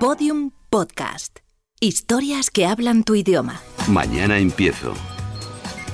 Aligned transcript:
Podium 0.00 0.52
Podcast. 0.70 1.40
Historias 1.80 2.50
que 2.50 2.66
hablan 2.66 3.02
tu 3.02 3.16
idioma. 3.16 3.60
Mañana 3.88 4.38
empiezo. 4.38 4.94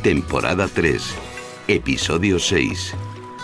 Temporada 0.03 0.69
3. 0.69 1.17
Episodio 1.69 2.39
6. 2.39 2.95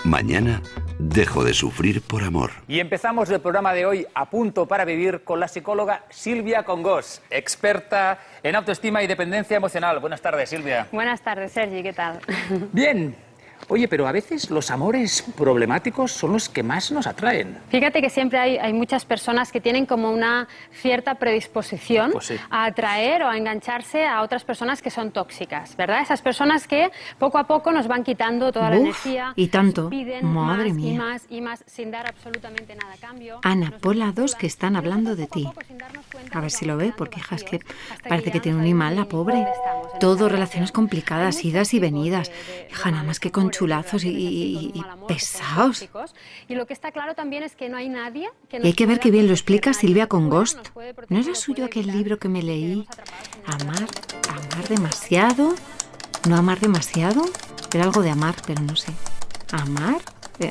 Mañana 0.04 0.60
dejo 0.98 1.44
de 1.44 1.54
sufrir 1.54 2.02
por 2.02 2.22
amor. 2.22 2.50
Y 2.68 2.78
empezamos 2.78 3.30
el 3.30 3.40
programa 3.40 3.72
de 3.72 3.86
hoy 3.86 4.06
a 4.14 4.28
punto 4.28 4.66
para 4.66 4.84
vivir 4.84 5.24
con 5.24 5.40
la 5.40 5.48
psicóloga 5.48 6.04
Silvia 6.10 6.62
Congos, 6.62 7.22
experta 7.30 8.18
en 8.42 8.54
autoestima 8.54 9.02
y 9.02 9.06
dependencia 9.06 9.56
emocional. 9.56 9.98
Buenas 9.98 10.20
tardes, 10.20 10.50
Silvia. 10.50 10.88
Buenas 10.92 11.22
tardes, 11.22 11.52
Sergi, 11.52 11.82
¿qué 11.82 11.94
tal? 11.94 12.20
Bien. 12.72 13.29
Oye, 13.68 13.86
pero 13.88 14.06
a 14.08 14.12
veces 14.12 14.50
los 14.50 14.70
amores 14.70 15.22
problemáticos 15.36 16.12
son 16.12 16.32
los 16.32 16.48
que 16.48 16.62
más 16.62 16.90
nos 16.90 17.06
atraen. 17.06 17.58
Fíjate 17.68 18.00
que 18.00 18.10
siempre 18.10 18.38
hay, 18.38 18.58
hay 18.58 18.72
muchas 18.72 19.04
personas 19.04 19.52
que 19.52 19.60
tienen 19.60 19.86
como 19.86 20.10
una 20.10 20.48
cierta 20.72 21.14
predisposición 21.16 22.12
Pues 22.12 22.26
sí. 22.26 22.36
a 22.50 22.64
atraer 22.64 23.22
o 23.22 23.28
a 23.28 23.36
engancharse 23.36 24.06
a 24.06 24.22
otras 24.22 24.44
personas 24.44 24.82
que 24.82 24.90
son 24.90 25.10
tóxicas, 25.12 25.76
¿verdad? 25.76 26.02
Esas 26.02 26.22
personas 26.22 26.66
que 26.66 26.90
poco 27.18 27.38
a 27.38 27.44
poco 27.44 27.70
nos 27.72 27.86
van 27.86 28.02
quitando 28.04 28.50
toda 28.52 28.70
la 28.70 28.76
Uf, 28.76 28.82
energía. 28.82 29.32
y 29.36 29.48
tanto. 29.48 29.88
Piden 29.90 30.26
Madre 30.26 30.64
más 30.64 30.68
y 30.68 30.72
mía. 30.72 30.98
más 30.98 31.22
y 31.28 31.40
más 31.40 31.64
sin 31.66 31.90
dar 31.90 32.06
absolutamente 32.06 32.74
nada 32.74 32.94
a 32.94 32.96
cambio. 32.96 33.40
Ana, 33.42 33.70
ponla 33.80 34.06
manipulan 34.06 34.14
dos 34.14 34.34
que 34.34 34.46
están 34.46 34.74
y 34.74 34.76
hablando 34.76 35.16
de 35.16 35.24
a 35.24 35.26
ti. 35.26 35.48
A 36.32 36.40
ver 36.40 36.50
si 36.50 36.64
lo 36.64 36.76
ve, 36.76 36.92
porque 36.96 37.20
hija, 37.20 37.36
es 37.36 37.44
que 37.44 37.60
parece 38.08 38.30
que 38.30 38.40
tiene 38.40 38.58
un 38.58 38.66
imán 38.66 38.96
la 38.96 39.04
pobre. 39.04 39.46
Todo 40.00 40.28
relaciones 40.28 40.72
complicadas, 40.72 41.44
idas 41.44 41.74
y 41.74 41.78
venidas. 41.78 42.30
Hija, 42.70 42.90
nada 42.90 43.02
más 43.02 43.20
que 43.20 43.30
malos 43.30 43.49
conchulazos 43.50 44.04
y, 44.04 44.72
con 44.72 45.06
pesados. 45.06 45.88
Y 46.48 46.54
lo 46.54 46.66
que 46.66 46.72
está 46.72 46.92
claro 46.92 47.14
también 47.14 47.42
es 47.42 47.56
que 47.56 47.68
no 47.68 47.76
hay 47.76 47.88
nadie 47.88 48.30
que 48.48 48.58
Y 48.58 48.66
hay 48.66 48.72
que 48.74 48.86
ver 48.86 49.00
qué 49.00 49.10
bien 49.10 49.26
lo 49.26 49.32
explica 49.32 49.72
Silvia 49.74 50.06
nos 50.10 50.54
puede 50.72 50.94
¿No 51.08 51.18
era 51.18 51.34
suyo 51.34 51.64
aquel 51.64 51.88
libro 51.88 52.18
que 52.18 52.28
me 52.28 52.42
leí? 52.42 52.86
Amar, 53.46 53.86
amar 54.28 54.68
demasiado. 54.68 55.54
No 56.28 56.36
amar 56.36 56.60
demasiado. 56.60 57.22
Era 57.72 57.84
algo 57.84 58.02
de 58.02 58.10
amar, 58.10 58.34
pero 58.46 58.62
no 58.62 58.76
sé. 58.76 58.92
Amar 59.52 60.00
eh, 60.38 60.50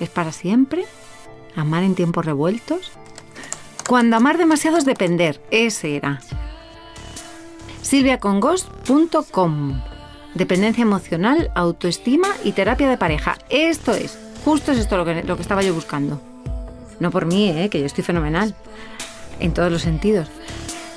es 0.00 0.08
para 0.08 0.32
siempre. 0.32 0.86
Amar 1.54 1.82
en 1.82 1.94
tiempos 1.94 2.24
revueltos. 2.24 2.92
Cuando 3.86 4.16
amar 4.16 4.38
demasiado 4.38 4.78
es 4.78 4.84
depender. 4.84 5.40
Ese 5.50 5.96
era. 5.96 6.20
silviacongos.com 7.82 9.80
Dependencia 10.38 10.82
emocional, 10.82 11.50
autoestima 11.56 12.28
y 12.44 12.52
terapia 12.52 12.88
de 12.88 12.96
pareja. 12.96 13.36
Esto 13.48 13.92
es, 13.92 14.16
justo 14.44 14.70
es 14.70 14.78
esto 14.78 14.96
lo 14.96 15.04
que, 15.04 15.24
lo 15.24 15.34
que 15.34 15.42
estaba 15.42 15.62
yo 15.62 15.74
buscando. 15.74 16.20
No 17.00 17.10
por 17.10 17.26
mí, 17.26 17.50
¿eh? 17.50 17.68
que 17.68 17.80
yo 17.80 17.86
estoy 17.86 18.04
fenomenal. 18.04 18.54
En 19.40 19.52
todos 19.52 19.72
los 19.72 19.82
sentidos. 19.82 20.28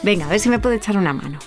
Venga, 0.04 0.28
a 0.28 0.30
ver 0.30 0.40
si 0.40 0.50
me 0.50 0.60
puede 0.60 0.76
echar 0.76 0.96
una 0.96 1.14
mano. 1.14 1.40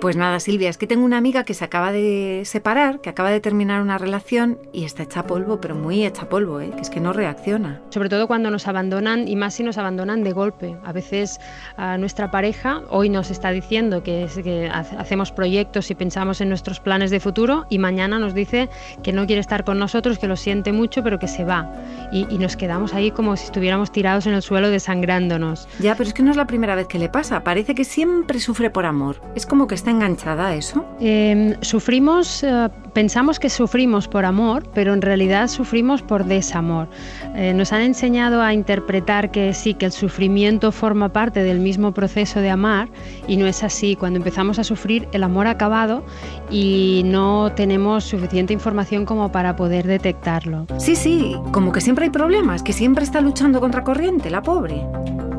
Pues 0.00 0.14
nada, 0.14 0.38
Silvia, 0.38 0.70
es 0.70 0.78
que 0.78 0.86
tengo 0.86 1.04
una 1.04 1.16
amiga 1.16 1.42
que 1.42 1.54
se 1.54 1.64
acaba 1.64 1.90
de 1.90 2.42
separar, 2.44 3.00
que 3.00 3.10
acaba 3.10 3.30
de 3.32 3.40
terminar 3.40 3.82
una 3.82 3.98
relación 3.98 4.56
y 4.72 4.84
está 4.84 5.02
hecha 5.02 5.26
polvo, 5.26 5.60
pero 5.60 5.74
muy 5.74 6.06
hecha 6.06 6.28
polvo, 6.28 6.60
¿eh? 6.60 6.70
que 6.72 6.82
es 6.82 6.88
que 6.88 7.00
no 7.00 7.12
reacciona. 7.12 7.80
Sobre 7.90 8.08
todo 8.08 8.28
cuando 8.28 8.48
nos 8.52 8.68
abandonan 8.68 9.26
y 9.26 9.34
más 9.34 9.54
si 9.54 9.64
nos 9.64 9.76
abandonan 9.76 10.22
de 10.22 10.30
golpe. 10.30 10.76
A 10.84 10.92
veces 10.92 11.40
a 11.76 11.98
nuestra 11.98 12.30
pareja 12.30 12.82
hoy 12.90 13.08
nos 13.08 13.32
está 13.32 13.50
diciendo 13.50 14.04
que, 14.04 14.22
es- 14.22 14.38
que 14.38 14.68
ha- 14.68 14.86
hacemos 15.00 15.32
proyectos 15.32 15.90
y 15.90 15.96
pensamos 15.96 16.40
en 16.40 16.48
nuestros 16.48 16.78
planes 16.78 17.10
de 17.10 17.18
futuro 17.18 17.66
y 17.68 17.80
mañana 17.80 18.20
nos 18.20 18.34
dice 18.34 18.68
que 19.02 19.12
no 19.12 19.26
quiere 19.26 19.40
estar 19.40 19.64
con 19.64 19.80
nosotros, 19.80 20.20
que 20.20 20.28
lo 20.28 20.36
siente 20.36 20.72
mucho, 20.72 21.02
pero 21.02 21.18
que 21.18 21.26
se 21.26 21.42
va. 21.44 21.72
Y, 22.12 22.24
y 22.32 22.38
nos 22.38 22.56
quedamos 22.56 22.94
ahí 22.94 23.10
como 23.10 23.36
si 23.36 23.46
estuviéramos 23.46 23.90
tirados 23.90 24.26
en 24.28 24.34
el 24.34 24.42
suelo 24.42 24.70
desangrándonos. 24.70 25.66
Ya, 25.80 25.96
pero 25.96 26.06
es 26.06 26.14
que 26.14 26.22
no 26.22 26.30
es 26.30 26.36
la 26.36 26.46
primera 26.46 26.76
vez 26.76 26.86
que 26.86 27.00
le 27.00 27.08
pasa. 27.08 27.42
Parece 27.42 27.74
que 27.74 27.84
siempre 27.84 28.38
sufre 28.38 28.70
por 28.70 28.86
amor. 28.86 29.20
Es 29.34 29.44
como 29.44 29.66
que 29.66 29.74
está 29.74 29.87
enganchada 29.90 30.48
a 30.48 30.54
eso. 30.54 30.84
Eh, 31.00 31.56
sufrimos, 31.60 32.42
eh, 32.42 32.68
pensamos 32.92 33.38
que 33.38 33.50
sufrimos 33.50 34.08
por 34.08 34.24
amor, 34.24 34.68
pero 34.74 34.94
en 34.94 35.02
realidad 35.02 35.48
sufrimos 35.48 36.02
por 36.02 36.24
desamor. 36.24 36.88
Eh, 37.34 37.52
nos 37.54 37.72
han 37.72 37.82
enseñado 37.82 38.42
a 38.42 38.52
interpretar 38.52 39.30
que 39.30 39.54
sí, 39.54 39.74
que 39.74 39.86
el 39.86 39.92
sufrimiento 39.92 40.72
forma 40.72 41.12
parte 41.12 41.42
del 41.42 41.60
mismo 41.60 41.92
proceso 41.92 42.40
de 42.40 42.50
amar 42.50 42.88
y 43.26 43.36
no 43.36 43.46
es 43.46 43.62
así. 43.62 43.96
Cuando 43.96 44.18
empezamos 44.18 44.58
a 44.58 44.64
sufrir, 44.64 45.08
el 45.12 45.22
amor 45.22 45.46
ha 45.46 45.50
acabado 45.50 46.04
y 46.50 47.02
no 47.04 47.52
tenemos 47.54 48.04
suficiente 48.04 48.52
información 48.52 49.04
como 49.04 49.30
para 49.30 49.56
poder 49.56 49.86
detectarlo. 49.86 50.66
Sí, 50.78 50.96
sí, 50.96 51.36
como 51.52 51.72
que 51.72 51.80
siempre 51.80 52.04
hay 52.06 52.10
problemas, 52.10 52.62
que 52.62 52.72
siempre 52.72 53.04
está 53.04 53.20
luchando 53.20 53.60
contra 53.60 53.84
corriente, 53.84 54.30
la 54.30 54.42
pobre. 54.42 54.84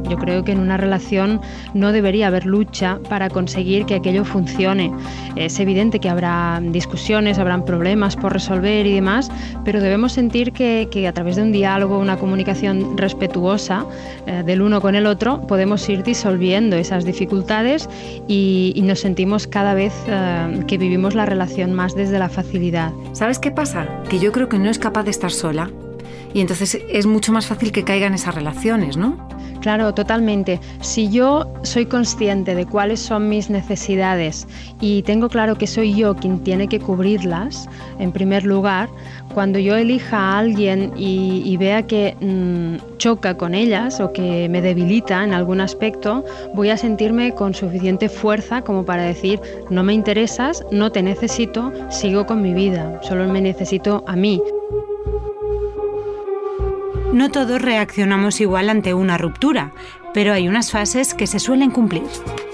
Yo 0.09 0.17
creo 0.17 0.43
que 0.43 0.51
en 0.51 0.59
una 0.59 0.77
relación 0.77 1.41
no 1.73 1.91
debería 1.91 2.27
haber 2.27 2.45
lucha 2.45 2.99
para 3.09 3.29
conseguir 3.29 3.85
que 3.85 3.95
aquello 3.95 4.25
funcione. 4.25 4.91
Es 5.35 5.59
evidente 5.59 5.99
que 5.99 6.09
habrá 6.09 6.59
discusiones, 6.61 7.39
habrán 7.39 7.65
problemas 7.65 8.15
por 8.15 8.33
resolver 8.33 8.85
y 8.85 8.93
demás, 8.93 9.31
pero 9.63 9.81
debemos 9.81 10.13
sentir 10.13 10.51
que, 10.51 10.87
que 10.91 11.07
a 11.07 11.13
través 11.13 11.35
de 11.35 11.43
un 11.43 11.51
diálogo, 11.51 11.99
una 11.99 12.17
comunicación 12.17 12.97
respetuosa 12.97 13.85
eh, 14.25 14.43
del 14.45 14.61
uno 14.61 14.81
con 14.81 14.95
el 14.95 15.05
otro, 15.05 15.41
podemos 15.41 15.87
ir 15.89 16.03
disolviendo 16.03 16.75
esas 16.75 17.05
dificultades 17.05 17.89
y, 18.27 18.81
nos 18.89 19.01
sentimos 19.01 19.45
cada 19.45 19.75
vez 19.75 19.93
eh, 20.07 20.63
que 20.65 20.79
vivimos 20.79 21.13
la 21.13 21.27
relación 21.27 21.73
más 21.73 21.93
desde 21.93 22.17
la 22.17 22.27
facilidad. 22.27 22.91
¿Sabes 23.13 23.37
qué 23.37 23.51
pasa? 23.51 23.87
Que 24.09 24.17
yo 24.17 24.31
creo 24.31 24.49
que 24.49 24.57
no 24.57 24.67
es 24.69 24.79
capaz 24.79 25.03
de 25.03 25.11
estar 25.11 25.31
sola. 25.31 25.69
Y 26.33 26.41
entonces 26.41 26.79
es 26.89 27.05
mucho 27.05 27.31
más 27.31 27.47
fácil 27.47 27.71
que 27.71 27.83
caigan 27.83 28.13
esas 28.13 28.35
relaciones, 28.35 28.97
¿no? 28.97 29.29
Claro, 29.61 29.93
totalmente. 29.93 30.59
Si 30.79 31.09
yo 31.09 31.51
soy 31.63 31.85
consciente 31.85 32.55
de 32.55 32.65
cuáles 32.65 33.01
son 33.01 33.27
mis 33.27 33.49
necesidades 33.49 34.47
y 34.79 35.01
tengo 35.03 35.27
claro 35.27 35.57
que 35.57 35.67
soy 35.67 35.93
yo 35.93 36.15
quien 36.15 36.39
tiene 36.39 36.69
que 36.69 36.79
cubrirlas, 36.79 37.67
en 37.99 38.13
primer 38.13 38.45
lugar, 38.45 38.87
cuando 39.33 39.59
yo 39.59 39.75
elija 39.75 40.17
a 40.17 40.39
alguien 40.39 40.93
y, 40.95 41.57
vea 41.57 41.85
que 41.85 42.15
mm, 42.21 42.97
choca 42.97 43.35
con 43.35 43.53
ellas 43.53 43.99
o 43.99 44.13
que 44.13 44.47
me 44.47 44.61
debilita 44.61 45.23
en 45.25 45.33
algún 45.33 45.59
aspecto, 45.59 46.23
voy 46.53 46.69
a 46.69 46.77
sentirme 46.77 47.33
con 47.33 47.53
suficiente 47.53 48.07
fuerza 48.07 48.61
como 48.61 48.85
para 48.85 49.03
decir, 49.03 49.41
no 49.69 49.83
me 49.83 49.93
interesas, 49.93 50.63
no 50.71 50.89
te 50.91 51.03
necesito, 51.03 51.73
sigo 51.89 52.25
con 52.25 52.41
mi 52.41 52.53
vida, 52.53 53.01
solo 53.03 53.27
me 53.27 53.41
necesito 53.41 54.05
a 54.07 54.15
mí. 54.15 54.41
No 57.13 57.31
todos 57.31 57.59
reaccionamos 57.59 58.39
igual 58.39 58.69
ante 58.69 58.93
una 58.93 59.17
ruptura, 59.17 59.73
pero 60.13 60.31
hay 60.31 60.47
unas 60.47 60.71
fases 60.71 61.15
que 61.15 61.25
se 61.25 61.39
suelen 61.39 61.71
cumplir. 61.71 62.03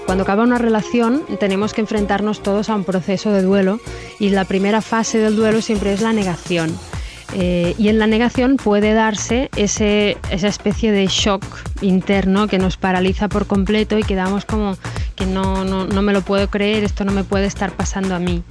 Cuando 0.06 0.22
acaba 0.22 0.44
una 0.44 0.56
relación 0.56 1.22
tenemos 1.38 1.74
que 1.74 1.82
enfrentarnos 1.82 2.42
todos 2.42 2.70
a 2.70 2.74
un 2.74 2.84
proceso 2.84 3.32
de 3.32 3.42
duelo 3.42 3.80
y 4.18 4.30
la 4.30 4.46
primera 4.46 4.80
fase 4.80 5.18
del 5.18 5.36
duelo 5.36 5.60
siempre 5.60 5.92
es 5.92 6.00
la 6.00 6.14
negación. 6.14 6.74
Eh, 7.34 7.74
y 7.76 7.88
en 7.88 7.98
la 7.98 8.06
negación 8.06 8.56
puede 8.56 8.94
darse 8.94 9.50
ese, 9.56 10.16
esa 10.30 10.48
especie 10.48 10.90
de 10.90 11.06
shock 11.06 11.44
interno 11.82 12.46
que 12.46 12.58
nos 12.58 12.78
paraliza 12.78 13.28
por 13.28 13.46
completo 13.46 13.98
y 13.98 14.04
quedamos 14.04 14.46
como 14.46 14.78
que 15.16 15.26
no, 15.26 15.64
no, 15.64 15.86
no 15.86 16.02
me 16.02 16.12
lo 16.12 16.22
puedo 16.22 16.48
creer, 16.48 16.84
esto 16.84 17.04
no 17.04 17.12
me 17.12 17.24
puede 17.24 17.46
estar 17.46 17.72
pasando 17.72 18.14
a 18.14 18.18
mí. 18.18 18.42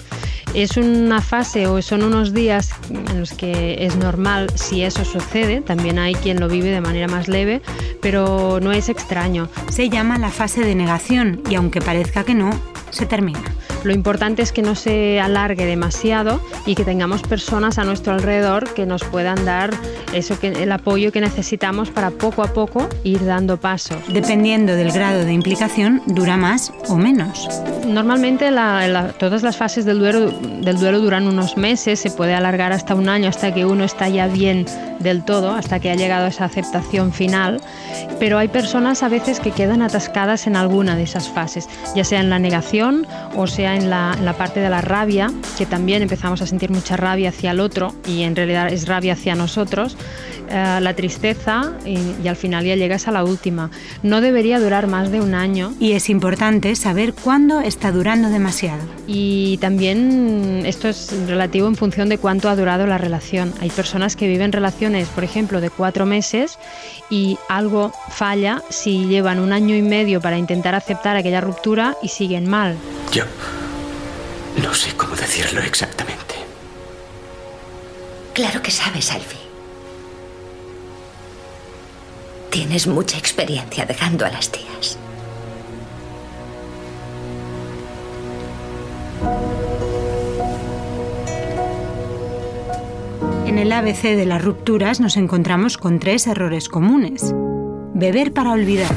Es 0.55 0.77
una 0.77 1.19
fase 1.19 1.67
o 1.67 1.81
son 1.81 2.01
unos 2.01 2.33
días 2.33 2.71
en 2.89 3.19
los 3.19 3.33
que 3.33 3.85
es 3.85 3.97
normal 3.97 4.49
si 4.55 4.83
eso 4.83 5.03
sucede, 5.03 5.59
también 5.59 5.99
hay 5.99 6.15
quien 6.15 6.39
lo 6.39 6.47
vive 6.47 6.69
de 6.69 6.79
manera 6.79 7.09
más 7.09 7.27
leve, 7.27 7.61
pero 8.01 8.59
no 8.61 8.71
es 8.71 8.87
extraño. 8.87 9.49
Se 9.69 9.89
llama 9.89 10.17
la 10.17 10.29
fase 10.29 10.61
de 10.61 10.73
negación 10.73 11.41
y 11.49 11.55
aunque 11.55 11.81
parezca 11.81 12.23
que 12.23 12.35
no, 12.35 12.51
se 12.89 13.05
termina. 13.05 13.43
Lo 13.85 13.93
importante 13.93 14.41
es 14.41 14.51
que 14.51 14.61
no 14.63 14.73
se 14.75 15.19
alargue 15.19 15.65
demasiado 15.65 16.41
y 16.65 16.73
que 16.75 16.83
tengamos 16.83 17.21
personas 17.21 17.77
a 17.77 17.83
nuestro 17.83 18.13
alrededor 18.13 18.73
que 18.73 18.85
nos 18.87 19.03
puedan 19.03 19.45
dar 19.45 19.69
eso 20.11 20.39
que, 20.39 20.47
el 20.47 20.71
apoyo 20.71 21.11
que 21.11 21.21
necesitamos 21.21 21.91
para 21.91 22.09
poco 22.09 22.41
a 22.43 22.47
poco 22.53 22.89
ir 23.03 23.23
dando 23.23 23.57
pasos. 23.57 23.97
Dependiendo 24.07 24.75
del 24.75 24.91
grado 24.91 25.23
de 25.23 25.33
implicación, 25.33 26.01
dura 26.07 26.35
más 26.35 26.73
o 26.89 26.95
menos. 26.97 27.47
Normalmente 27.85 28.49
la- 28.49 28.87
la- 28.87 29.09
todas 29.09 29.43
las 29.43 29.55
fases 29.55 29.85
del 29.85 29.99
duelo, 29.99 30.31
del 30.31 30.79
duelo 30.79 30.99
duran 30.99 31.27
unos 31.27 31.55
meses, 31.55 31.99
se 31.99 32.09
puede 32.09 32.33
alargar 32.33 32.71
hasta 32.71 32.95
un 32.95 33.07
año, 33.07 33.29
hasta 33.29 33.53
que 33.53 33.65
uno 33.65 33.83
está 33.83 34.09
ya 34.09 34.27
bien 34.27 34.65
del 34.99 35.23
todo, 35.23 35.51
hasta 35.51 35.79
que 35.79 35.91
ha 35.91 35.95
llegado 35.95 36.25
a 36.25 36.29
esa 36.29 36.45
aceptación 36.45 37.13
final, 37.13 37.61
pero 38.19 38.39
hay 38.39 38.47
personas 38.47 39.03
a 39.03 39.09
veces 39.09 39.39
que 39.39 39.51
quedan 39.51 39.83
atascadas 39.83 40.47
en 40.47 40.55
alguna 40.55 40.95
de 40.95 41.03
esas 41.03 41.29
fases, 41.29 41.69
ya 41.95 42.03
sea 42.03 42.21
en 42.21 42.29
la 42.31 42.39
negación 42.39 43.05
o 43.35 43.45
sea 43.45 43.74
en 43.75 43.89
la, 43.89 44.15
en 44.17 44.25
la 44.25 44.33
parte 44.33 44.59
de 44.59 44.69
la 44.69 44.81
rabia, 44.81 45.31
que 45.57 45.65
también 45.65 46.01
empezamos 46.01 46.41
a 46.41 46.47
sentir 46.47 46.69
mucha 46.71 46.97
rabia 46.97 47.29
hacia 47.29 47.51
el 47.51 47.59
otro 47.59 47.93
y 48.07 48.23
en 48.23 48.35
realidad 48.35 48.71
es 48.71 48.87
rabia 48.87 49.13
hacia 49.13 49.35
nosotros, 49.35 49.97
eh, 50.49 50.79
la 50.81 50.93
tristeza 50.93 51.73
y, 51.85 51.97
y 52.23 52.27
al 52.27 52.35
final 52.35 52.65
ya 52.65 52.75
llegas 52.75 53.07
a 53.07 53.11
la 53.11 53.23
última. 53.23 53.71
No 54.03 54.21
debería 54.21 54.59
durar 54.59 54.87
más 54.87 55.11
de 55.11 55.19
un 55.21 55.33
año 55.33 55.73
Y 55.79 55.93
es 55.93 56.09
importante 56.09 56.75
saber 56.75 57.13
cuándo 57.13 57.61
está 57.61 57.91
durando 57.91 58.29
demasiado. 58.29 58.83
y 59.07 59.57
también 59.57 60.63
esto 60.65 60.87
es 60.87 61.13
relativo 61.27 61.67
en 61.67 61.75
función 61.75 62.09
de 62.09 62.17
cuánto 62.17 62.49
ha 62.49 62.55
durado 62.55 62.85
la 62.87 62.97
relación. 62.97 63.53
Hay 63.59 63.69
personas 63.69 64.15
que 64.15 64.27
viven 64.27 64.51
relaciones 64.51 65.07
por 65.09 65.23
ejemplo, 65.23 65.61
de 65.61 65.69
cuatro 65.69 66.05
meses 66.05 66.57
y 67.09 67.37
algo 67.49 67.91
falla 68.09 68.61
si 68.69 69.05
llevan 69.05 69.39
un 69.39 69.51
año 69.53 69.75
y 69.75 69.81
medio 69.81 70.21
para 70.21 70.37
intentar 70.37 70.75
aceptar 70.75 71.15
aquella 71.15 71.41
ruptura 71.41 71.95
y 72.01 72.09
siguen 72.09 72.47
mal. 72.47 72.75
Yo 73.11 73.23
no 74.61 74.73
sé 74.73 74.95
cómo 74.95 75.15
decirlo 75.15 75.61
exactamente. 75.61 76.35
Claro 78.33 78.61
que 78.61 78.71
sabes, 78.71 79.11
Alfie. 79.11 79.39
Tienes 82.49 82.87
mucha 82.87 83.17
experiencia 83.17 83.85
dejando 83.85 84.25
a 84.25 84.29
las 84.29 84.49
tías. 84.49 84.97
En 93.45 93.57
el 93.57 93.71
ABC 93.71 94.01
de 94.03 94.25
las 94.25 94.43
rupturas 94.43 94.99
nos 94.99 95.17
encontramos 95.17 95.77
con 95.77 95.99
tres 95.99 96.27
errores 96.27 96.67
comunes. 96.67 97.33
Beber 97.95 98.33
para 98.33 98.51
olvidar. 98.51 98.91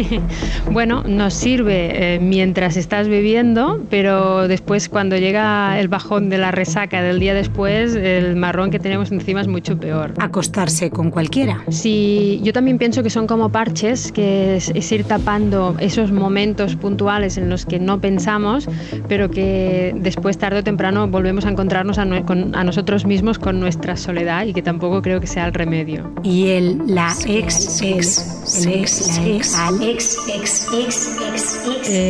bueno, 0.70 1.02
nos 1.02 1.34
sirve 1.34 2.14
eh, 2.14 2.20
mientras 2.20 2.76
estás 2.76 3.08
bebiendo, 3.08 3.82
pero 3.90 4.46
después 4.46 4.88
cuando 4.88 5.16
llega 5.16 5.80
el 5.80 5.88
bajón 5.88 6.30
de 6.30 6.38
la 6.38 6.52
resaca 6.52 7.02
del 7.02 7.18
día 7.18 7.34
después, 7.34 7.96
el 7.96 8.36
marrón 8.36 8.70
que 8.70 8.78
tenemos 8.78 9.10
encima 9.10 9.40
es 9.40 9.48
mucho 9.48 9.76
peor. 9.76 10.14
Acostarse 10.18 10.88
con 10.88 11.10
cualquiera. 11.10 11.64
Sí, 11.68 12.40
yo 12.44 12.52
también 12.52 12.78
pienso 12.78 13.02
que 13.02 13.10
son 13.10 13.26
como 13.26 13.48
parches, 13.48 14.12
que 14.12 14.54
es, 14.54 14.92
ir 14.92 15.02
tapando 15.02 15.74
esos 15.80 16.12
momentos 16.12 16.76
puntuales 16.76 17.38
en 17.38 17.50
los 17.50 17.66
que 17.66 17.80
no 17.80 18.00
pensamos, 18.00 18.68
pero 19.08 19.32
que 19.32 19.94
después 19.96 20.38
tarde 20.38 20.60
o 20.60 20.62
temprano 20.62 21.08
volvemos 21.08 21.44
a 21.44 21.50
encontrarnos 21.50 21.98
a, 21.98 22.02
a 22.02 22.64
nosotros 22.64 23.04
mismos 23.04 23.40
con 23.40 23.58
nuestra 23.58 23.96
soledad 23.96 24.46
y 24.46 24.52
que 24.52 24.62
tampoco 24.62 25.02
creo 25.02 25.18
que 25.18 25.26
sea 25.26 25.44
el 25.46 25.54
remedio. 25.54 26.12
Y 26.22 26.50
el, 26.50 26.78
la 26.86 27.16
ex, 27.26 27.82
ex 27.82 28.11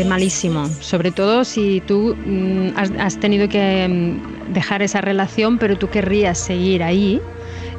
malísimo, 0.07 0.69
sobre 0.81 1.11
todo 1.11 1.45
si 1.45 1.83
tú 1.87 2.15
mm, 2.15 2.71
has, 2.99 3.19
tenido 3.19 3.49
que 3.49 3.89
mm, 3.89 4.53
dejar 4.53 4.83
esa 4.83 5.01
relación, 5.01 5.59
pero 5.59 5.77
tú 5.77 5.89
querrías 5.91 6.39
seguir 6.39 6.83
ahí. 6.83 7.21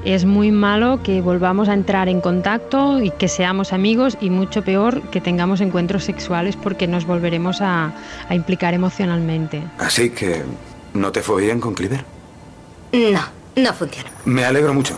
Es 0.06 0.26
muy 0.26 0.52
malo 0.52 1.02
que 1.02 1.22
volvamos 1.22 1.70
a 1.70 1.74
entrar 1.74 2.10
en 2.10 2.20
contacto 2.20 3.02
y 3.02 3.10
que 3.12 3.30
seamos 3.30 3.72
amigos 3.72 4.18
y 4.20 4.30
mucho 4.30 4.62
peor 4.62 5.02
que 5.10 5.22
tengamos 5.22 5.62
encuentros 5.62 6.04
sexuales 6.04 6.58
porque 6.58 6.88
nos 6.88 7.06
volveremos 7.06 7.62
a, 7.62 7.94
a 8.28 8.36
implicar 8.36 8.74
emocionalmente. 8.74 9.64
Así 9.78 10.10
que, 10.10 10.44
¿no 10.94 11.14
te 11.14 11.22
fue 11.22 11.44
bien 11.44 11.62
con 11.62 11.74
Cliver? 11.74 12.04
No, 12.92 13.22
no 13.56 13.74
funcionó. 13.74 14.10
Me 14.26 14.44
alegro 14.44 14.74
mucho. 14.74 14.98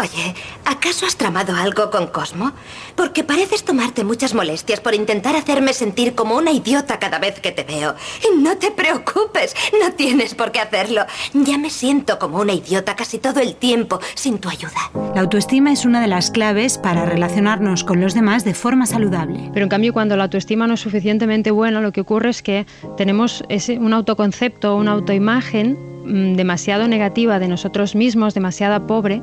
Oye, 0.00 0.34
¿acaso 0.64 1.04
has 1.04 1.16
tramado 1.16 1.54
algo 1.54 1.90
con 1.90 2.06
Cosmo? 2.06 2.52
Porque 2.96 3.24
pareces 3.24 3.62
tomarte 3.62 4.04
muchas 4.04 4.34
molestias 4.34 4.80
por 4.80 4.94
intentar 4.94 5.36
hacerme 5.36 5.74
sentir 5.74 6.14
como 6.14 6.36
una 6.36 6.50
idiota 6.50 6.98
cada 6.98 7.18
vez 7.18 7.40
que 7.40 7.52
te 7.52 7.62
veo. 7.62 7.94
Y 8.22 8.40
no 8.40 8.56
te 8.56 8.70
preocupes, 8.70 9.54
no 9.80 9.92
tienes 9.92 10.34
por 10.34 10.50
qué 10.50 10.60
hacerlo. 10.60 11.04
Ya 11.34 11.58
me 11.58 11.68
siento 11.68 12.18
como 12.18 12.38
una 12.38 12.54
idiota 12.54 12.96
casi 12.96 13.18
todo 13.18 13.40
el 13.40 13.54
tiempo 13.56 14.00
sin 14.14 14.38
tu 14.38 14.48
ayuda. 14.48 14.90
La 15.14 15.20
autoestima 15.20 15.72
es 15.72 15.84
una 15.84 16.00
de 16.00 16.08
las 16.08 16.30
claves 16.30 16.78
para 16.78 17.04
relacionarnos 17.04 17.84
con 17.84 18.00
los 18.00 18.14
demás 18.14 18.44
de 18.44 18.54
forma 18.54 18.86
saludable. 18.86 19.50
Pero 19.52 19.64
en 19.64 19.70
cambio, 19.70 19.92
cuando 19.92 20.16
la 20.16 20.24
autoestima 20.24 20.66
no 20.66 20.74
es 20.74 20.80
suficientemente 20.80 21.50
buena, 21.50 21.80
lo 21.80 21.92
que 21.92 22.00
ocurre 22.00 22.30
es 22.30 22.42
que 22.42 22.66
tenemos 22.96 23.44
ese, 23.50 23.78
un 23.78 23.92
autoconcepto, 23.92 24.74
una 24.74 24.92
autoimagen 24.92 25.76
mm, 26.06 26.34
demasiado 26.36 26.88
negativa 26.88 27.38
de 27.38 27.48
nosotros 27.48 27.94
mismos, 27.94 28.32
demasiado 28.34 28.86
pobre 28.86 29.22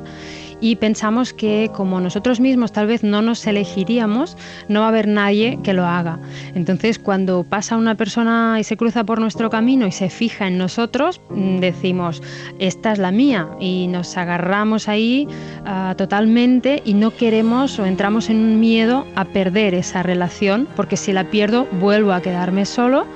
y 0.60 0.76
pensamos 0.76 1.32
que 1.32 1.70
como 1.74 2.00
nosotros 2.00 2.40
mismos 2.40 2.72
tal 2.72 2.86
vez 2.86 3.02
no 3.02 3.22
nos 3.22 3.46
elegiríamos, 3.46 4.36
no 4.68 4.80
va 4.80 4.86
a 4.86 4.88
haber 4.88 5.08
nadie 5.08 5.58
que 5.62 5.72
lo 5.72 5.86
haga. 5.86 6.18
Entonces 6.54 6.98
cuando 6.98 7.44
pasa 7.44 7.76
una 7.76 7.94
persona 7.94 8.58
y 8.60 8.64
se 8.64 8.76
cruza 8.76 9.04
por 9.04 9.20
nuestro 9.20 9.50
camino 9.50 9.86
y 9.86 9.92
se 9.92 10.10
fija 10.10 10.46
en 10.46 10.58
nosotros, 10.58 11.20
mm, 11.30 11.58
decimos, 11.58 12.22
esta 12.58 12.92
es 12.92 12.98
la 12.98 13.10
mía 13.10 13.48
y 13.58 13.86
nos 13.88 14.16
agarramos 14.16 14.88
ahí 14.88 15.26
ah, 15.64 15.94
totalmente 15.96 16.82
y 16.84 16.94
no 16.94 17.10
queremos 17.10 17.78
o 17.78 17.86
entramos 17.86 18.30
en 18.30 18.36
un 18.36 18.60
miedo 18.60 19.06
a 19.14 19.24
perder 19.24 19.74
esa 19.74 20.02
relación 20.02 20.68
porque 20.76 20.96
si 20.96 21.12
la 21.12 21.24
pierdo 21.24 21.66
vuelvo 21.80 22.12
a 22.12 22.20
quedarme 22.20 22.66
solo 22.66 23.06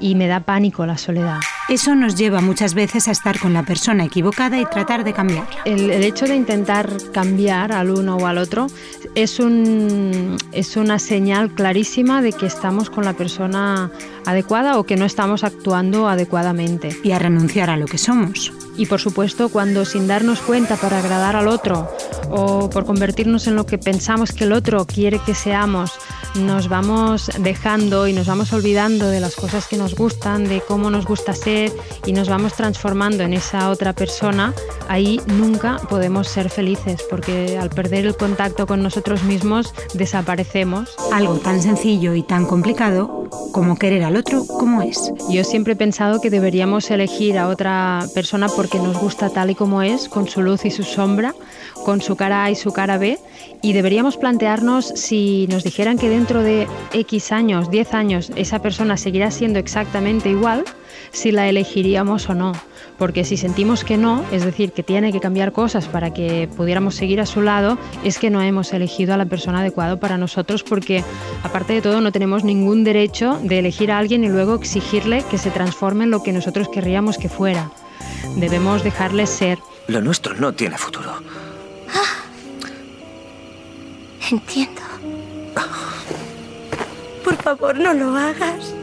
y 0.00 0.14
me 0.14 0.26
da 0.26 0.40
pánico 0.40 0.86
la 0.86 0.98
soledad. 0.98 1.40
Eso 1.68 1.94
nos 1.94 2.14
lleva 2.14 2.40
muchas 2.40 2.72
veces 2.72 3.08
a 3.08 3.10
estar 3.10 3.38
con 3.38 3.52
la 3.52 3.62
persona 3.62 4.02
equivocada 4.02 4.58
y 4.58 4.64
tratar 4.64 5.04
de 5.04 5.12
cambiarla. 5.12 5.58
El, 5.66 5.90
hecho 6.02 6.24
de 6.24 6.34
intentar 6.34 6.90
cambiar 7.12 7.72
al 7.72 7.90
uno 7.90 8.16
o 8.16 8.26
al 8.26 8.38
otro 8.38 8.68
es, 9.14 9.38
un, 9.38 10.38
es 10.52 10.78
una 10.78 10.98
señal 10.98 11.52
clarísima 11.54 12.22
de 12.22 12.32
que 12.32 12.46
estamos 12.46 12.88
con 12.88 13.04
la 13.04 13.12
persona 13.12 13.90
adecuada 14.24 14.78
o 14.78 14.84
que 14.84 14.96
no 14.96 15.04
estamos 15.04 15.44
actuando 15.44 16.08
adecuadamente. 16.08 16.88
Y 17.02 17.10
a 17.10 17.18
renunciar 17.18 17.68
a 17.68 17.76
lo 17.76 17.84
que 17.84 17.98
somos. 17.98 18.50
Y 18.78 18.86
por 18.86 19.00
supuesto, 19.00 19.50
cuando 19.50 19.84
sin 19.84 20.06
darnos 20.06 20.40
cuenta 20.40 20.76
para 20.76 21.00
agradar 21.00 21.36
al 21.36 21.48
otro 21.48 21.92
o 22.30 22.70
por 22.70 22.86
convertirnos 22.86 23.46
en 23.46 23.56
lo 23.56 23.66
que 23.66 23.76
pensamos 23.76 24.32
que 24.32 24.44
el 24.44 24.52
otro 24.52 24.86
quiere 24.86 25.18
que 25.18 25.34
seamos, 25.34 25.92
nos 26.34 26.68
vamos 26.68 27.30
dejando 27.40 28.06
y 28.06 28.12
nos 28.12 28.26
vamos 28.26 28.52
olvidando 28.52 29.08
de 29.08 29.20
las 29.20 29.34
cosas 29.34 29.66
que 29.66 29.76
nos 29.76 29.94
gustan, 29.94 30.44
de 30.44 30.60
cómo 30.60 30.90
nos 30.90 31.06
gusta 31.06 31.34
ser 31.34 31.57
y 32.06 32.12
nos 32.12 32.28
vamos 32.28 32.54
transformando 32.54 33.22
en 33.22 33.32
esa 33.32 33.70
otra 33.70 33.92
persona, 33.92 34.54
ahí 34.88 35.20
nunca 35.26 35.78
podemos 35.88 36.28
ser 36.28 36.50
felices 36.50 37.04
porque 37.08 37.58
al 37.58 37.70
perder 37.70 38.06
el 38.06 38.16
contacto 38.16 38.66
con 38.66 38.82
nosotros 38.82 39.22
mismos 39.24 39.74
desaparecemos. 39.94 40.96
Algo 41.12 41.34
tan 41.38 41.62
sencillo 41.62 42.14
y 42.14 42.22
tan 42.22 42.46
complicado 42.46 43.28
como 43.52 43.76
querer 43.76 44.04
al 44.04 44.16
otro 44.16 44.46
como 44.46 44.82
es. 44.82 45.12
Yo 45.30 45.44
siempre 45.44 45.72
he 45.74 45.76
pensado 45.76 46.20
que 46.20 46.30
deberíamos 46.30 46.90
elegir 46.90 47.38
a 47.38 47.48
otra 47.48 48.04
persona 48.14 48.48
porque 48.48 48.78
nos 48.78 48.98
gusta 48.98 49.30
tal 49.30 49.50
y 49.50 49.54
como 49.54 49.82
es, 49.82 50.08
con 50.08 50.28
su 50.28 50.42
luz 50.42 50.64
y 50.64 50.70
su 50.70 50.82
sombra, 50.82 51.34
con 51.84 52.00
su 52.00 52.16
cara 52.16 52.44
A 52.44 52.50
y 52.50 52.54
su 52.56 52.72
cara 52.72 52.98
B, 52.98 53.18
y 53.62 53.72
deberíamos 53.72 54.16
plantearnos 54.16 54.86
si 54.86 55.46
nos 55.48 55.64
dijeran 55.64 55.98
que 55.98 56.08
dentro 56.08 56.42
de 56.42 56.66
X 56.92 57.32
años, 57.32 57.70
10 57.70 57.94
años, 57.94 58.32
esa 58.36 58.60
persona 58.60 58.96
seguirá 58.96 59.30
siendo 59.30 59.58
exactamente 59.58 60.28
igual, 60.28 60.64
si 61.12 61.32
la 61.32 61.48
elegiríamos 61.48 62.28
o 62.28 62.34
no. 62.34 62.52
Porque 62.98 63.24
si 63.24 63.36
sentimos 63.36 63.84
que 63.84 63.96
no, 63.96 64.24
es 64.32 64.44
decir, 64.44 64.72
que 64.72 64.82
tiene 64.82 65.12
que 65.12 65.20
cambiar 65.20 65.52
cosas 65.52 65.86
para 65.86 66.12
que 66.12 66.48
pudiéramos 66.56 66.96
seguir 66.96 67.20
a 67.20 67.26
su 67.26 67.42
lado, 67.42 67.78
es 68.02 68.18
que 68.18 68.28
no 68.28 68.42
hemos 68.42 68.72
elegido 68.72 69.14
a 69.14 69.16
la 69.16 69.26
persona 69.26 69.60
adecuada 69.60 70.00
para 70.00 70.18
nosotros 70.18 70.64
porque, 70.64 71.04
aparte 71.44 71.74
de 71.74 71.82
todo, 71.82 72.00
no 72.00 72.10
tenemos 72.10 72.42
ningún 72.42 72.82
derecho 72.82 73.38
de 73.42 73.60
elegir 73.60 73.92
a 73.92 73.98
alguien 73.98 74.24
y 74.24 74.28
luego 74.28 74.56
exigirle 74.56 75.24
que 75.30 75.38
se 75.38 75.50
transforme 75.50 76.04
en 76.04 76.10
lo 76.10 76.22
que 76.24 76.32
nosotros 76.32 76.68
querríamos 76.68 77.18
que 77.18 77.28
fuera. 77.28 77.70
Debemos 78.36 78.82
dejarle 78.82 79.26
ser. 79.26 79.58
Lo 79.86 80.00
nuestro 80.00 80.34
no 80.34 80.52
tiene 80.52 80.76
futuro. 80.76 81.12
Ah, 81.94 82.24
entiendo. 84.30 84.82
Por 87.24 87.36
favor, 87.36 87.78
no 87.78 87.94
lo 87.94 88.16
hagas. 88.16 88.74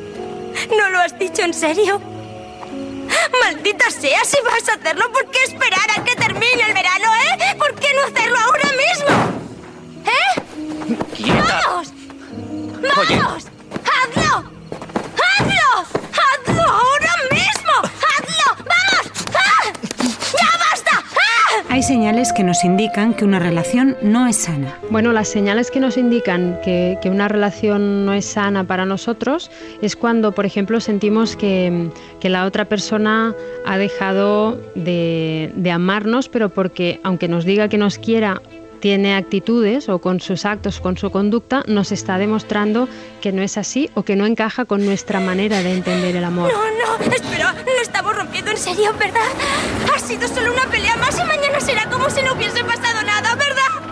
¿No 0.70 0.90
lo 0.90 1.00
has 1.00 1.18
dicho 1.20 1.42
en 1.42 1.54
serio? 1.54 2.00
Maldita 3.32 3.90
sea, 3.92 4.24
si 4.24 4.38
vas 4.44 4.70
a 4.70 4.74
hacerlo, 4.74 5.12
¿por 5.12 5.30
qué 5.32 5.40
esperar 5.44 5.90
a 5.98 6.04
que 6.04 6.16
termine 6.16 6.64
el 6.68 6.74
verano, 6.74 7.16
eh? 7.16 7.35
Que 22.34 22.44
nos 22.44 22.64
indican 22.64 23.14
que 23.14 23.26
una 23.26 23.40
relación 23.40 23.98
no 24.02 24.28
es 24.28 24.38
sana. 24.38 24.78
Bueno, 24.90 25.12
las 25.14 25.28
señales 25.28 25.72
que 25.72 25.80
nos 25.80 25.98
indican 25.98 26.60
que, 26.64 26.98
que 27.02 27.10
una 27.10 27.28
relación 27.28 28.06
no 28.06 28.14
es 28.14 28.26
sana 28.26 28.64
para 28.64 28.86
nosotros 28.86 29.52
es 29.82 29.96
cuando, 29.96 30.34
por 30.34 30.46
ejemplo, 30.46 30.80
sentimos 30.80 31.36
que, 31.36 31.90
que 32.20 32.30
la 32.30 32.46
otra 32.46 32.66
persona 32.66 33.36
ha 33.66 33.78
dejado 33.78 34.60
de, 34.76 35.52
de 35.56 35.72
amarnos, 35.72 36.30
pero 36.30 36.50
porque, 36.50 37.00
aunque 37.04 37.28
nos 37.28 37.46
diga 37.46 37.68
que 37.68 37.78
nos 37.78 37.98
quiera, 37.98 38.42
tiene 38.86 39.16
actitudes 39.16 39.90
o 39.90 39.98
con 39.98 40.20
sus 40.20 40.46
actos, 40.46 40.80
con 40.80 40.96
su 40.96 41.10
conducta, 41.10 41.64
nos 41.66 41.92
está 41.92 42.20
demostrando 42.20 42.88
que 43.20 43.32
no 43.32 43.42
es 43.42 43.58
así 43.58 43.90
o 43.96 44.04
que 44.04 44.16
no 44.16 44.28
encaja 44.28 44.66
con 44.66 44.86
nuestra 44.86 45.20
manera 45.20 45.64
de 45.64 45.74
entender 45.74 46.16
el 46.16 46.24
amor. 46.24 46.52
No, 46.54 47.00
no, 47.00 47.12
espera, 47.12 47.52
no 47.52 47.82
estamos 47.82 48.16
rompiendo 48.16 48.52
en 48.52 48.58
serio, 48.58 48.94
¿verdad? 49.00 49.26
Ha 49.92 49.98
sido 49.98 50.28
solo 50.28 50.54
una 50.54 50.68
pelea 50.70 50.96
más 50.98 51.20
y 51.20 51.24
mañana 51.24 51.60
será 51.62 51.90
como 51.90 52.12
si 52.12 52.22
no 52.22 52.34
hubiese 52.34 52.64
pasado 52.64 53.02
nada. 53.02 53.36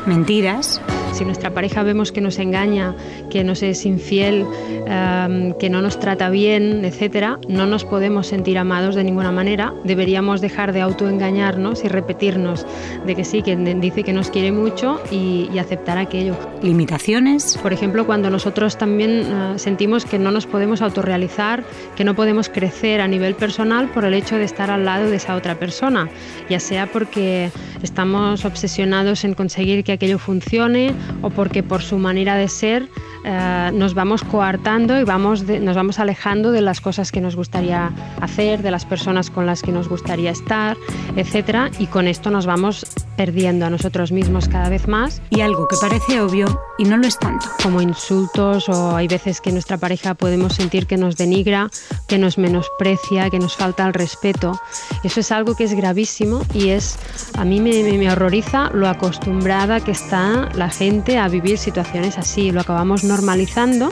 Mentiras 0.05 0.81
Si 1.13 1.25
nuestra 1.25 1.51
pareja 1.51 1.83
vemos 1.83 2.11
que 2.11 2.21
nos 2.21 2.39
engaña, 2.39 2.95
que 3.29 3.43
nos 3.43 3.61
es 3.61 3.85
infiel, 3.85 4.47
em, 4.87 5.53
que 5.59 5.69
no 5.69 5.79
nos 5.79 5.99
trata 5.99 6.31
bien, 6.31 6.83
etcétera, 6.83 7.37
no 7.47 7.67
nos 7.67 7.85
podemos 7.85 8.25
sentir 8.25 8.57
amados 8.57 8.95
de 8.95 9.03
ninguna 9.03 9.31
manera. 9.31 9.75
Deberíamos 9.83 10.41
dejar 10.41 10.73
de 10.73 10.81
autoengañarnos 10.81 11.83
y 11.83 11.87
repetirnos 11.87 12.65
de 13.05 13.15
que 13.15 13.25
sí, 13.25 13.43
que 13.43 13.55
dice 13.55 14.03
que 14.03 14.11
nos 14.11 14.31
quiere 14.31 14.51
mucho 14.51 14.99
y, 15.11 15.49
aceptar 15.59 15.99
aquello. 15.99 16.35
Limitaciones. 16.63 17.59
Por 17.61 17.73
ejemplo, 17.73 18.07
cuando 18.07 18.31
nosotros 18.31 18.77
también 18.77 19.11
eh, 19.11 19.53
sentimos 19.57 20.05
que 20.05 20.17
no 20.17 20.31
nos 20.31 20.47
podemos 20.47 20.81
autorrealizar, 20.81 21.63
que 21.95 22.03
no 22.03 22.15
podemos 22.15 22.49
crecer 22.49 23.01
a 23.01 23.07
nivel 23.07 23.35
personal 23.35 23.87
por 23.89 24.03
el 24.03 24.15
hecho 24.15 24.35
de 24.35 24.45
estar 24.45 24.71
al 24.71 24.83
lado 24.83 25.09
de 25.09 25.17
esa 25.17 25.35
otra 25.35 25.55
persona, 25.55 26.09
ya 26.49 26.59
sea 26.59 26.87
porque 26.87 27.51
estamos 27.83 28.45
obsesionados 28.45 29.23
en 29.23 29.33
conseguir 29.33 29.83
que 29.83 29.91
aquello 29.91 30.17
funcione 30.17 30.93
o 31.21 31.29
porque 31.29 31.61
por 31.61 31.83
su 31.83 31.97
manera 31.97 32.35
de 32.35 32.47
ser 32.47 32.89
eh, 33.23 33.71
nos 33.73 33.93
vamos 33.93 34.23
coartando 34.23 34.99
y 34.99 35.03
vamos 35.03 35.43
nos 35.43 35.75
vamos 35.75 35.99
alejando 35.99 36.51
de 36.51 36.61
las 36.61 36.81
cosas 36.81 37.11
que 37.11 37.21
nos 37.21 37.35
gustaría 37.35 37.91
hacer, 38.21 38.61
de 38.61 38.71
las 38.71 38.85
personas 38.85 39.29
con 39.29 39.45
las 39.45 39.61
que 39.61 39.71
nos 39.71 39.87
gustaría 39.89 40.31
estar, 40.31 40.77
etcétera, 41.15 41.71
y 41.79 41.87
con 41.87 42.07
esto 42.07 42.29
nos 42.29 42.45
vamos 42.45 42.85
perdiendo 43.15 43.65
a 43.65 43.69
nosotros 43.69 44.11
mismos 44.11 44.47
cada 44.47 44.69
vez 44.69 44.87
más. 44.87 45.21
Y 45.29 45.41
algo 45.41 45.67
que 45.67 45.75
parece 45.79 46.21
obvio 46.21 46.61
y 46.77 46.85
no 46.85 46.97
lo 46.97 47.07
es 47.07 47.17
tanto. 47.17 47.47
Como 47.61 47.81
insultos 47.81 48.69
o 48.69 48.95
hay 48.95 49.07
veces 49.07 49.41
que 49.41 49.51
nuestra 49.51 49.77
pareja 49.77 50.13
podemos 50.15 50.53
sentir 50.53 50.87
que 50.87 50.97
nos 50.97 51.15
denigra, 51.15 51.69
que 52.07 52.17
nos 52.17 52.37
menosprecia, 52.37 53.29
que 53.29 53.39
nos 53.39 53.55
falta 53.55 53.85
el 53.85 53.93
respeto. 53.93 54.59
Eso 55.03 55.19
es 55.19 55.31
algo 55.31 55.55
que 55.55 55.63
es 55.63 55.73
gravísimo 55.73 56.41
y 56.53 56.69
es 56.69 56.97
a 57.37 57.45
mí 57.45 57.59
me, 57.59 57.83
me 57.83 58.11
horroriza 58.11 58.69
lo 58.73 58.87
acostumbrada 58.87 59.79
que 59.79 59.91
está 59.91 60.49
la 60.55 60.69
gente 60.69 61.17
a 61.17 61.27
vivir 61.27 61.57
situaciones 61.57 62.17
así. 62.17 62.51
Lo 62.51 62.61
acabamos 62.61 63.03
normalizando. 63.13 63.91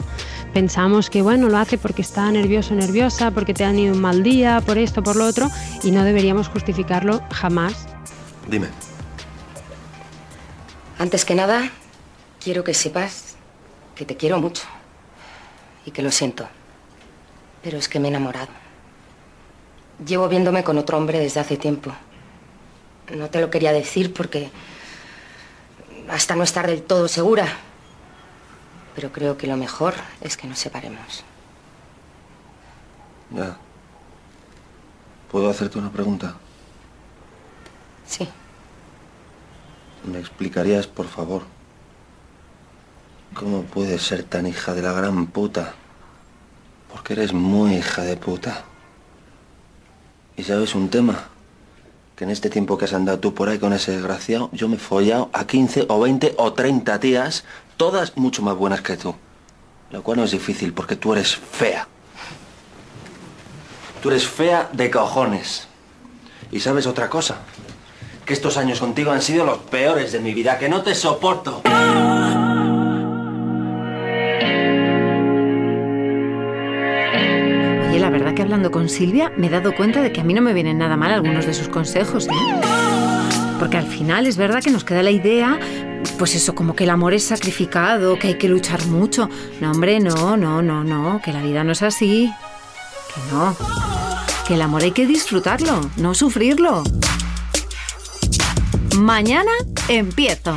Pensamos 0.52 1.08
que 1.08 1.22
bueno, 1.22 1.48
lo 1.48 1.56
hace 1.58 1.78
porque 1.78 2.02
está 2.02 2.30
nervioso, 2.30 2.74
nerviosa, 2.74 3.30
porque 3.30 3.54
te 3.54 3.64
han 3.64 3.78
ido 3.78 3.94
un 3.94 4.00
mal 4.00 4.22
día, 4.22 4.60
por 4.66 4.76
esto, 4.78 5.02
por 5.02 5.16
lo 5.16 5.24
otro, 5.24 5.48
y 5.82 5.92
no 5.92 6.02
deberíamos 6.04 6.48
justificarlo 6.48 7.22
jamás. 7.30 7.86
Dime. 8.48 8.66
Antes 10.98 11.24
que 11.24 11.34
nada, 11.34 11.70
quiero 12.42 12.64
que 12.64 12.74
sepas 12.74 13.36
que 13.94 14.04
te 14.04 14.16
quiero 14.16 14.40
mucho 14.40 14.64
y 15.86 15.92
que 15.92 16.02
lo 16.02 16.10
siento. 16.10 16.48
Pero 17.62 17.78
es 17.78 17.88
que 17.88 18.00
me 18.00 18.08
he 18.08 18.10
enamorado. 18.10 18.48
Llevo 20.04 20.28
viéndome 20.28 20.64
con 20.64 20.78
otro 20.78 20.98
hombre 20.98 21.20
desde 21.20 21.38
hace 21.38 21.56
tiempo. 21.56 21.92
No 23.14 23.30
te 23.30 23.40
lo 23.40 23.50
quería 23.50 23.72
decir 23.72 24.12
porque 24.12 24.50
hasta 26.08 26.34
no 26.34 26.42
estar 26.42 26.66
del 26.66 26.82
todo 26.82 27.06
segura. 27.06 27.46
Pero 28.94 29.12
creo 29.12 29.36
que 29.36 29.46
lo 29.46 29.56
mejor 29.56 29.94
es 30.20 30.36
que 30.36 30.46
nos 30.46 30.58
separemos. 30.58 31.24
Ya. 33.30 33.56
¿Puedo 35.30 35.48
hacerte 35.48 35.78
una 35.78 35.90
pregunta? 35.90 36.34
Sí. 38.06 38.28
¿Me 40.04 40.18
explicarías, 40.18 40.86
por 40.86 41.06
favor, 41.06 41.42
cómo 43.34 43.62
puedes 43.62 44.02
ser 44.02 44.24
tan 44.24 44.46
hija 44.46 44.74
de 44.74 44.82
la 44.82 44.92
gran 44.92 45.26
puta? 45.28 45.74
Porque 46.92 47.14
eres 47.14 47.32
muy 47.32 47.76
hija 47.76 48.02
de 48.02 48.16
puta. 48.16 48.64
Y 50.36 50.42
sabes 50.42 50.74
un 50.74 50.90
tema, 50.90 51.28
que 52.16 52.24
en 52.24 52.30
este 52.30 52.50
tiempo 52.50 52.76
que 52.76 52.84
has 52.84 52.92
andado 52.92 53.18
tú 53.18 53.32
por 53.32 53.48
ahí 53.48 53.58
con 53.58 53.72
ese 53.72 53.92
desgraciado, 53.92 54.50
yo 54.52 54.68
me 54.68 54.76
he 54.76 54.78
follado 54.78 55.30
a 55.32 55.46
15 55.46 55.86
o 55.88 56.00
20 56.00 56.34
o 56.36 56.52
30 56.52 57.00
tías, 57.00 57.44
todas 57.82 58.16
mucho 58.16 58.42
más 58.42 58.54
buenas 58.54 58.80
que 58.80 58.96
tú. 58.96 59.12
Lo 59.90 60.04
cual 60.04 60.18
no 60.18 60.22
es 60.22 60.30
difícil 60.30 60.72
porque 60.72 60.94
tú 60.94 61.14
eres 61.14 61.34
fea. 61.34 61.88
Tú 64.00 64.08
eres 64.08 64.24
fea 64.24 64.70
de 64.72 64.88
cojones. 64.88 65.66
¿Y 66.52 66.60
sabes 66.60 66.86
otra 66.86 67.10
cosa? 67.10 67.38
que 68.24 68.34
estos 68.34 68.56
años 68.56 68.78
contigo 68.78 69.10
han 69.10 69.20
sido 69.20 69.44
los 69.44 69.58
peores 69.58 70.12
de 70.12 70.20
mi 70.20 70.32
vida, 70.32 70.56
que 70.56 70.68
no 70.68 70.82
te 70.82 70.94
soporto. 70.94 71.60
Oye, 77.88 77.98
la 77.98 78.10
verdad 78.10 78.32
que 78.32 78.42
hablando 78.42 78.70
con 78.70 78.88
Silvia 78.88 79.32
me 79.36 79.48
he 79.48 79.50
dado 79.50 79.74
cuenta 79.74 80.02
de 80.02 80.12
que 80.12 80.20
a 80.20 80.24
mí 80.24 80.34
no 80.34 80.40
me 80.40 80.54
vienen 80.54 80.78
nada 80.78 80.96
mal 80.96 81.10
algunos 81.10 81.46
de 81.46 81.52
sus 81.52 81.68
consejos, 81.68 82.28
¿eh? 82.28 82.30
Porque 83.58 83.76
al 83.76 83.86
final 83.86 84.28
es 84.28 84.36
verdad 84.36 84.62
que 84.62 84.70
nos 84.70 84.84
queda 84.84 85.02
la 85.02 85.10
idea, 85.10 85.58
pues 86.18 86.34
eso, 86.34 86.54
como 86.54 86.74
que 86.74 86.84
el 86.84 86.90
amor 86.90 87.14
es 87.14 87.24
sacrificado, 87.24 88.18
que 88.18 88.28
hay 88.28 88.38
que 88.38 88.48
luchar 88.48 88.86
mucho. 88.86 89.28
No, 89.60 89.70
hombre, 89.70 90.00
no, 90.00 90.36
no, 90.36 90.62
no, 90.62 90.84
no, 90.84 91.20
que 91.22 91.32
la 91.32 91.42
vida 91.42 91.64
no 91.64 91.72
es 91.72 91.82
así. 91.82 92.32
Que 93.14 93.34
no. 93.34 93.56
Que 94.46 94.54
el 94.54 94.62
amor 94.62 94.82
hay 94.82 94.92
que 94.92 95.06
disfrutarlo, 95.06 95.80
no 95.96 96.14
sufrirlo. 96.14 96.82
Mañana 98.96 99.52
empiezo. 99.88 100.56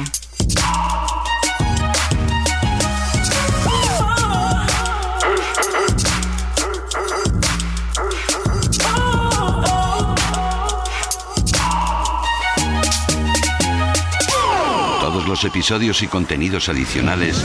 Episodios 15.44 16.02
y 16.02 16.08
contenidos 16.08 16.70
adicionales 16.70 17.44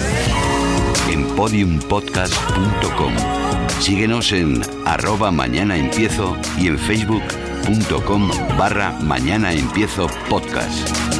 en 1.10 1.26
podiumpodcast.com. 1.34 3.14
Síguenos 3.80 4.32
en 4.32 4.62
arroba 4.86 5.30
mañana 5.30 5.76
empiezo 5.76 6.36
y 6.58 6.68
en 6.68 6.78
facebook.com 6.78 8.30
barra 8.56 8.92
mañana 9.00 9.52
empiezo 9.52 10.06
podcast. 10.28 11.19